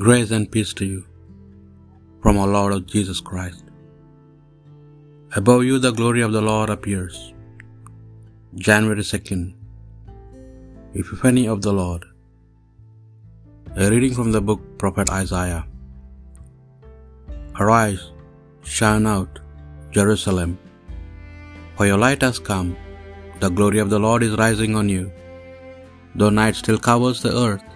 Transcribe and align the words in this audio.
Grace 0.00 0.30
and 0.30 0.50
peace 0.50 0.72
to 0.72 0.86
you 0.90 1.00
from 2.22 2.38
our 2.42 2.46
Lord 2.52 2.86
Jesus 2.92 3.18
Christ. 3.20 3.64
Above 5.36 5.64
you 5.64 5.78
the 5.78 5.90
glory 5.98 6.22
of 6.26 6.32
the 6.36 6.40
Lord 6.40 6.70
appears. 6.74 7.16
January 8.54 9.04
2nd. 9.08 9.42
Epiphany 10.94 11.44
of 11.46 11.60
the 11.66 11.74
Lord. 11.80 12.06
A 13.76 13.90
reading 13.90 14.14
from 14.14 14.32
the 14.32 14.40
book 14.40 14.62
Prophet 14.78 15.10
Isaiah. 15.10 15.66
Arise, 17.60 18.04
shine 18.62 19.06
out, 19.06 19.40
Jerusalem, 19.90 20.58
for 21.76 21.84
your 21.90 22.00
light 22.06 22.22
has 22.22 22.38
come. 22.38 22.74
The 23.40 23.50
glory 23.50 23.78
of 23.84 23.90
the 23.90 24.02
Lord 24.06 24.22
is 24.22 24.40
rising 24.46 24.74
on 24.74 24.88
you. 24.88 25.12
Though 26.14 26.34
night 26.40 26.56
still 26.62 26.78
covers 26.78 27.20
the 27.20 27.36
earth, 27.44 27.68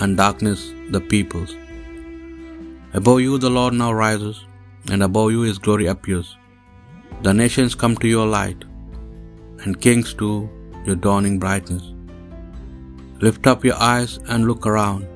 and 0.00 0.22
darkness 0.22 0.60
the 0.90 1.00
peoples. 1.00 1.56
Above 3.00 3.20
you 3.24 3.38
the 3.38 3.54
Lord 3.58 3.74
now 3.74 3.90
rises, 3.92 4.38
and 4.90 5.02
above 5.02 5.30
you 5.34 5.42
his 5.48 5.58
glory 5.66 5.86
appears. 5.92 6.36
The 7.26 7.32
nations 7.42 7.74
come 7.82 7.96
to 7.98 8.08
your 8.14 8.26
light, 8.26 8.62
and 9.62 9.80
kings 9.86 10.12
to 10.20 10.28
your 10.86 10.98
dawning 11.06 11.38
brightness. 11.44 11.84
Lift 13.24 13.46
up 13.46 13.64
your 13.68 13.80
eyes 13.92 14.12
and 14.28 14.46
look 14.46 14.66
around. 14.66 15.06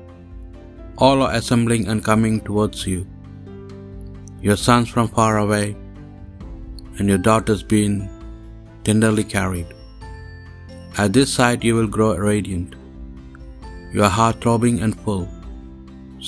All 0.97 1.21
are 1.21 1.33
assembling 1.39 1.87
and 1.87 2.07
coming 2.09 2.35
towards 2.47 2.87
you. 2.91 3.01
Your 4.47 4.59
sons 4.65 4.89
from 4.89 5.09
far 5.17 5.33
away, 5.45 5.65
and 6.97 7.07
your 7.11 7.23
daughters 7.29 7.61
being 7.61 7.95
tenderly 8.85 9.25
carried. 9.37 9.69
At 10.97 11.13
this 11.13 11.31
sight 11.37 11.63
you 11.67 11.75
will 11.77 11.93
grow 11.97 12.11
radiant, 12.15 12.71
your 13.97 14.09
heart 14.17 14.37
throbbing 14.41 14.79
and 14.85 14.99
full, 15.03 15.27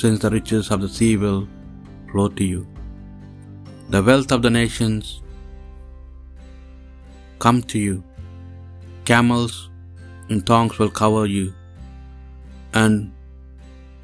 since 0.01 0.19
the 0.23 0.31
riches 0.35 0.67
of 0.73 0.81
the 0.83 0.91
sea 0.97 1.13
will 1.23 1.41
flow 2.11 2.27
to 2.39 2.45
you. 2.51 2.61
The 3.93 4.01
wealth 4.09 4.31
of 4.35 4.41
the 4.45 4.53
nations 4.61 5.07
come 7.45 7.59
to 7.73 7.79
you. 7.87 7.95
Camels 9.09 9.55
and 10.29 10.41
thongs 10.49 10.75
will 10.79 10.93
cover 11.01 11.23
you, 11.35 11.47
and 12.81 12.93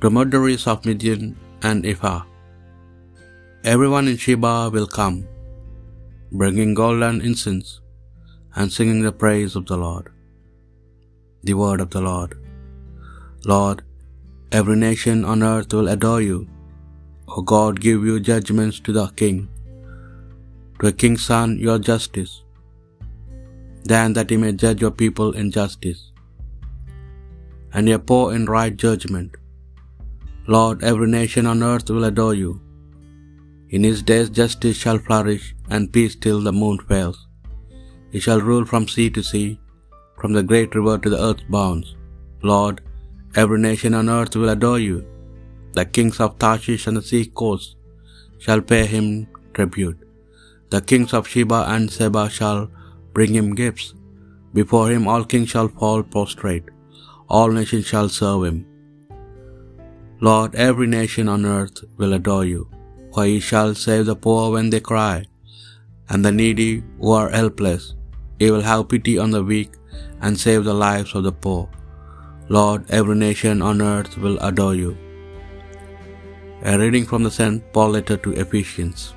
dromedaries 0.02 0.66
of 0.72 0.86
Midian 0.90 1.26
and 1.70 1.86
Ephah. 1.92 2.22
Everyone 3.74 4.08
in 4.12 4.18
Sheba 4.24 4.56
will 4.76 4.90
come, 5.00 5.18
bringing 6.42 6.74
gold 6.82 7.04
and 7.10 7.22
incense, 7.30 7.70
and 8.58 8.76
singing 8.78 9.02
the 9.08 9.16
praise 9.24 9.56
of 9.60 9.66
the 9.72 9.80
Lord. 9.86 10.08
The 11.48 11.58
word 11.62 11.82
of 11.86 11.92
the 11.96 12.04
Lord. 12.12 12.32
Lord, 13.54 13.80
every 14.58 14.78
nation 14.82 15.20
on 15.32 15.46
earth 15.54 15.72
will 15.76 15.90
adore 15.94 16.22
you. 16.30 16.38
O 17.36 17.42
God, 17.52 17.80
give 17.86 18.02
you 18.10 18.16
judgments 18.32 18.78
to 18.86 18.92
the 18.98 19.06
king, 19.22 19.38
to 20.80 20.88
a 20.92 20.98
king's 21.02 21.24
son 21.30 21.50
your 21.68 21.78
justice, 21.90 22.34
than 23.92 24.14
that 24.18 24.32
he 24.34 24.38
may 24.44 24.52
judge 24.64 24.84
your 24.86 24.96
people 25.02 25.32
in 25.42 25.50
justice, 25.58 26.02
and 27.74 27.92
your 27.92 28.04
poor 28.12 28.26
in 28.38 28.46
right 28.58 28.78
judgment. 28.86 29.32
Lord, 30.56 30.86
every 30.92 31.10
nation 31.20 31.46
on 31.54 31.68
earth 31.72 31.90
will 31.96 32.08
adore 32.12 32.38
you. 32.44 32.54
In 33.76 33.84
his 33.90 34.02
days 34.12 34.30
justice 34.42 34.80
shall 34.84 35.06
flourish, 35.08 35.46
and 35.74 35.94
peace 35.96 36.16
till 36.26 36.42
the 36.48 36.58
moon 36.62 36.80
fails. 36.92 37.20
He 38.14 38.20
shall 38.26 38.48
rule 38.50 38.66
from 38.72 38.92
sea 38.96 39.10
to 39.18 39.24
sea, 39.32 39.50
from 40.20 40.34
the 40.38 40.48
great 40.52 40.74
river 40.80 40.98
to 41.04 41.12
the 41.14 41.24
earth's 41.28 41.48
bounds. 41.56 41.88
Lord, 42.52 42.78
every 43.42 43.60
nation 43.60 43.94
on 44.00 44.10
earth 44.18 44.36
will 44.40 44.52
adore 44.56 44.80
you. 44.80 44.98
The 45.78 45.86
kings 45.96 46.20
of 46.26 46.38
Tarshish 46.44 46.88
and 46.88 46.98
the 46.98 47.08
sea 47.10 47.26
coast 47.42 47.76
shall 48.44 48.62
pay 48.72 48.84
him 48.96 49.06
tribute. 49.56 50.00
The 50.74 50.82
kings 50.90 51.14
of 51.18 51.28
Sheba 51.32 51.60
and 51.74 51.92
Seba 51.96 52.24
shall 52.38 52.62
bring 53.16 53.34
him 53.40 53.56
gifts. 53.64 53.88
Before 54.60 54.88
him 54.92 55.04
all 55.12 55.26
kings 55.34 55.50
shall 55.54 55.70
fall 55.80 56.02
prostrate, 56.14 56.70
all 57.36 57.52
nations 57.60 57.86
shall 57.92 58.10
serve 58.20 58.46
him. 58.48 58.58
Lord, 60.28 60.56
every 60.68 60.88
nation 60.88 61.28
on 61.36 61.46
earth 61.58 61.80
will 61.98 62.14
adore 62.18 62.46
you, 62.54 62.62
for 63.14 63.26
he 63.26 63.40
shall 63.50 63.74
save 63.86 64.06
the 64.10 64.16
poor 64.26 64.44
when 64.54 64.70
they 64.70 64.84
cry, 64.92 65.16
and 66.10 66.24
the 66.24 66.36
needy 66.42 66.72
who 67.00 67.12
are 67.20 67.30
helpless. 67.40 67.84
He 68.40 68.50
will 68.54 68.66
have 68.70 68.90
pity 68.94 69.16
on 69.24 69.32
the 69.36 69.44
weak 69.52 69.74
and 70.22 70.44
save 70.46 70.64
the 70.66 70.80
lives 70.88 71.14
of 71.18 71.24
the 71.28 71.36
poor. 71.46 71.64
Lord, 72.48 72.86
every 72.92 73.16
nation 73.16 73.64
on 73.64 73.82
earth 73.82 74.20
will 74.20 74.38
adore 74.40 74.76
you. 74.76 74.96
A 76.62 76.78
reading 76.78 77.06
from 77.06 77.24
the 77.24 77.32
St. 77.32 77.74
Paul 77.74 77.90
letter 77.90 78.18
to 78.18 78.34
Ephesians. 78.34 79.16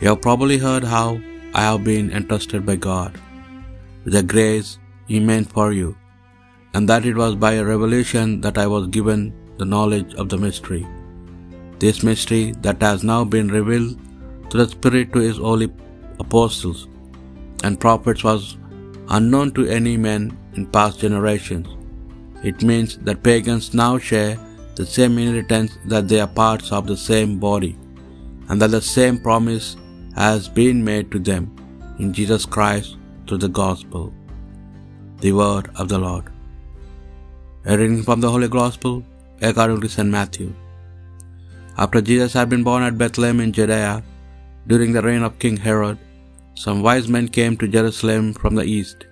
You 0.00 0.08
have 0.08 0.20
probably 0.20 0.58
heard 0.58 0.82
how 0.82 1.20
I 1.54 1.62
have 1.62 1.84
been 1.84 2.10
entrusted 2.10 2.66
by 2.66 2.74
God 2.74 3.20
with 4.04 4.14
the 4.14 4.24
grace 4.24 4.78
He 5.06 5.20
meant 5.20 5.52
for 5.52 5.72
you, 5.72 5.96
and 6.74 6.88
that 6.88 7.06
it 7.06 7.16
was 7.22 7.36
by 7.36 7.52
a 7.52 7.64
revelation 7.64 8.40
that 8.40 8.58
I 8.58 8.66
was 8.66 8.88
given 8.88 9.32
the 9.58 9.64
knowledge 9.64 10.14
of 10.14 10.28
the 10.28 10.38
mystery. 10.38 10.84
This 11.78 12.02
mystery 12.02 12.52
that 12.62 12.82
has 12.82 13.04
now 13.04 13.22
been 13.24 13.48
revealed 13.48 13.96
to 14.50 14.56
the 14.56 14.68
Spirit 14.68 15.12
to 15.12 15.20
His 15.20 15.38
holy 15.38 15.70
apostles 16.18 16.88
and 17.62 17.78
prophets 17.78 18.24
was 18.24 18.56
unknown 19.08 19.52
to 19.52 19.68
any 19.68 19.96
man 19.96 20.36
in 20.54 20.66
past 20.66 21.00
generations. 21.00 21.68
It 22.42 22.62
means 22.62 22.96
that 22.98 23.22
pagans 23.22 23.74
now 23.74 23.98
share 23.98 24.38
the 24.76 24.86
same 24.86 25.18
inheritance, 25.18 25.72
that 25.92 26.08
they 26.08 26.20
are 26.20 26.26
parts 26.42 26.72
of 26.72 26.86
the 26.86 26.96
same 26.96 27.38
body, 27.38 27.76
and 28.48 28.60
that 28.60 28.72
the 28.76 28.80
same 28.80 29.18
promise 29.18 29.76
has 30.22 30.48
been 30.48 30.82
made 30.90 31.10
to 31.12 31.18
them 31.18 31.44
in 31.98 32.12
Jesus 32.12 32.44
Christ 32.54 32.96
through 33.26 33.42
the 33.44 33.54
gospel. 33.62 34.12
The 35.24 35.32
word 35.32 35.70
of 35.76 35.88
the 35.92 35.98
Lord. 35.98 36.26
A 37.66 37.76
reading 37.76 38.02
from 38.02 38.20
the 38.22 38.30
Holy 38.30 38.48
Gospel 38.48 39.04
according 39.42 39.80
to 39.82 39.88
St. 39.88 40.08
Matthew. 40.08 40.48
After 41.76 42.00
Jesus 42.00 42.32
had 42.32 42.48
been 42.48 42.64
born 42.68 42.82
at 42.82 42.98
Bethlehem 43.02 43.40
in 43.40 43.52
Judea, 43.52 44.02
during 44.66 44.92
the 44.92 45.02
reign 45.02 45.22
of 45.22 45.38
King 45.38 45.58
Herod, 45.66 45.98
some 46.54 46.82
wise 46.82 47.08
men 47.08 47.28
came 47.28 47.56
to 47.58 47.68
Jerusalem 47.68 48.32
from 48.34 48.54
the 48.54 48.64
east. 48.64 49.06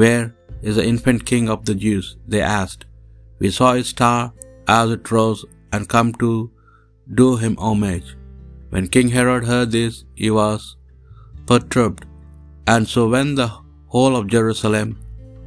Where 0.00 0.24
is 0.68 0.76
the 0.76 0.86
infant 0.92 1.24
king 1.30 1.48
of 1.52 1.64
the 1.68 1.74
Jews? 1.82 2.06
They 2.32 2.42
asked. 2.42 2.82
We 3.38 3.50
saw 3.58 3.68
his 3.76 3.88
star 3.94 4.32
as 4.68 4.90
it 4.96 5.10
rose 5.10 5.44
and 5.72 5.88
come 5.94 6.10
to 6.24 6.50
do 7.20 7.28
him 7.42 7.56
homage. 7.56 8.10
When 8.72 8.88
King 8.96 9.08
Herod 9.14 9.46
heard 9.52 9.70
this, 9.76 10.04
he 10.22 10.30
was 10.38 10.76
perturbed, 11.50 12.04
and 12.74 12.92
so 12.92 13.08
when 13.14 13.30
the 13.40 13.50
whole 13.94 14.16
of 14.20 14.30
Jerusalem, 14.36 14.90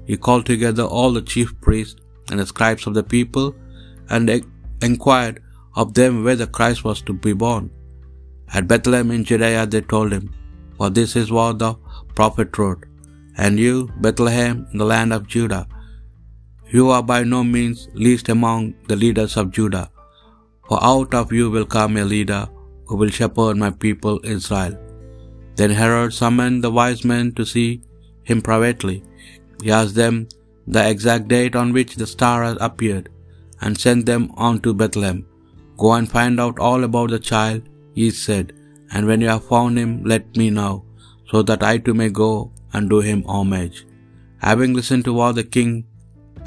he 0.09 0.18
called 0.26 0.48
together 0.52 0.86
all 0.98 1.14
the 1.14 1.28
chief 1.34 1.54
priests 1.68 2.02
and 2.32 2.40
the 2.40 2.50
scribes 2.54 2.88
of 2.88 2.96
the 2.98 3.08
people, 3.16 3.48
and 4.09 4.36
inquired 4.90 5.38
of 5.82 5.94
them 6.00 6.24
where 6.24 6.40
the 6.44 6.52
Christ 6.59 6.84
was 6.90 7.02
to 7.08 7.14
be 7.28 7.34
born. 7.46 7.66
At 8.58 8.70
Bethlehem 8.74 9.12
in 9.18 9.26
Judea, 9.32 9.66
they 9.68 9.82
told 9.96 10.12
him, 10.18 10.28
For 10.78 10.90
this 10.90 11.16
is 11.24 11.32
what 11.40 11.59
the 11.66 11.74
prophet 12.20 12.58
wrote. 12.58 12.89
And 13.38 13.59
you, 13.59 13.90
Bethlehem, 13.97 14.67
in 14.72 14.78
the 14.78 14.85
land 14.85 15.13
of 15.13 15.28
Judah, 15.28 15.67
you 16.72 16.90
are 16.90 17.03
by 17.03 17.23
no 17.23 17.44
means 17.44 17.88
least 17.94 18.29
among 18.29 18.75
the 18.88 18.95
leaders 18.95 19.38
of 19.38 19.51
Judah, 19.51 19.90
for 20.67 20.84
out 20.84 21.13
of 21.13 21.31
you 21.31 21.50
will 21.50 21.66
come 21.66 21.97
a 21.97 22.03
leader 22.03 22.47
who 22.85 22.95
will 22.95 23.09
shepherd 23.09 23.57
my 23.57 23.72
people 23.72 24.19
Israel. 24.23 24.78
Then 25.56 25.72
Herod 25.72 26.13
summoned 26.13 26.63
the 26.63 26.72
wise 26.72 27.03
men 27.03 27.31
to 27.34 27.45
see 27.45 27.81
him 28.23 28.41
privately. 28.41 29.03
He 29.64 29.72
asked 29.72 29.96
them 29.96 30.28
the 30.67 30.87
exact 30.90 31.28
date 31.28 31.55
on 31.55 31.73
which 31.73 31.96
the 31.96 32.08
star 32.08 32.43
had 32.43 32.58
appeared, 32.67 33.09
and 33.61 33.78
sent 33.78 34.05
them 34.05 34.32
on 34.35 34.59
to 34.61 34.73
Bethlehem. 34.73 35.25
Go 35.78 35.93
and 35.93 36.09
find 36.09 36.40
out 36.40 36.59
all 36.59 36.84
about 36.84 37.09
the 37.09 37.20
child, 37.20 37.64
he 37.93 38.11
said, 38.11 38.53
and 38.91 39.05
when 39.08 39.22
you 39.22 39.28
have 39.28 39.46
found 39.46 39.78
him, 39.78 40.03
let 40.03 40.37
me 40.37 40.49
know, 40.49 40.85
so 41.32 41.41
that 41.41 41.64
I 41.64 41.78
too 41.78 41.93
may 41.93 42.09
go 42.09 42.52
and 42.74 42.90
do 42.90 43.00
him 43.00 43.24
homage. 43.26 43.86
Having 44.48 44.74
listened 44.74 45.06
to 45.06 45.14
what 45.14 45.36
the 45.36 45.44
king 45.44 45.86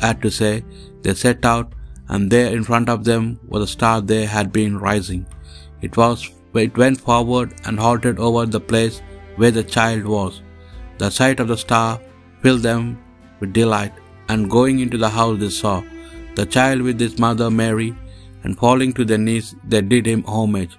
had 0.01 0.23
to 0.23 0.31
say, 0.31 0.65
they 1.03 1.15
set 1.15 1.45
out, 1.45 1.73
and 2.09 2.31
there 2.31 2.53
in 2.57 2.65
front 2.65 2.89
of 2.89 3.05
them 3.05 3.25
was 3.47 3.63
a 3.63 3.73
star 3.75 4.01
they 4.01 4.25
had 4.37 4.53
been 4.53 4.79
rising. 4.79 5.27
It 5.81 5.97
was 5.97 6.31
it 6.55 6.77
went 6.77 7.01
forward 7.01 7.55
and 7.65 7.79
halted 7.79 8.19
over 8.19 8.45
the 8.47 8.61
place 8.61 9.01
where 9.37 9.55
the 9.59 9.65
child 9.65 10.05
was. 10.05 10.43
The 10.99 11.11
sight 11.11 11.41
of 11.41 11.49
the 11.49 11.57
star 11.57 12.01
filled 12.43 12.63
them 12.63 12.85
with 13.41 13.53
delight, 13.53 13.95
and 14.29 14.51
going 14.57 14.81
into 14.85 14.99
the 14.99 15.13
house 15.19 15.39
they 15.41 15.53
saw 15.63 15.77
the 16.37 16.47
child 16.57 16.83
with 16.83 17.01
his 17.05 17.19
mother 17.19 17.51
Mary, 17.51 17.91
and 18.45 18.59
falling 18.63 18.93
to 18.95 19.05
their 19.05 19.23
knees 19.27 19.55
they 19.73 19.83
did 19.93 20.07
him 20.13 20.23
homage. 20.25 20.77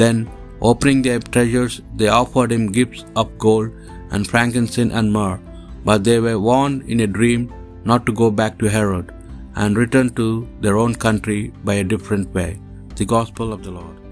Then, 0.00 0.30
opening 0.60 1.02
their 1.02 1.20
treasures, 1.34 1.74
they 1.98 2.08
offered 2.08 2.52
him 2.52 2.72
gifts 2.78 3.04
of 3.14 3.36
gold 3.38 3.70
and 4.10 4.26
frankincense 4.26 4.92
and 4.92 5.12
myrrh. 5.12 5.40
But 5.84 6.04
they 6.04 6.20
were 6.20 6.38
warned 6.38 6.88
in 6.88 7.00
a 7.00 7.06
dream 7.06 7.52
not 7.84 8.06
to 8.06 8.12
go 8.12 8.30
back 8.30 8.58
to 8.58 8.74
Herod. 8.78 9.10
and 9.62 9.76
returned 9.76 10.16
to 10.16 10.48
their 10.60 10.76
own 10.76 10.94
country 10.94 11.52
by 11.64 11.74
a 11.74 11.84
different 11.84 12.32
way. 12.38 12.60
The 12.96 13.04
Gospel 13.04 13.52
of 13.52 13.62
the 13.64 13.70
Lord. 13.70 14.03